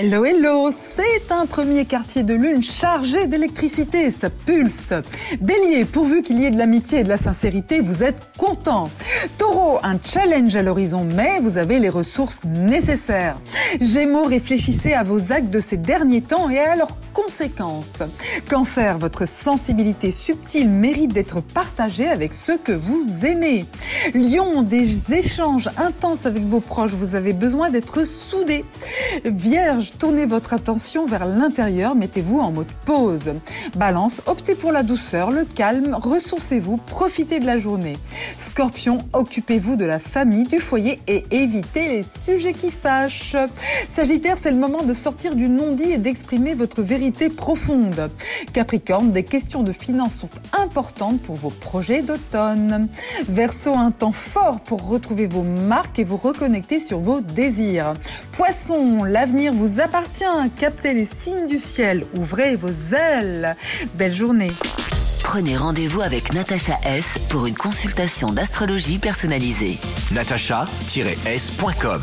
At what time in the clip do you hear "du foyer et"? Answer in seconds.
40.44-41.24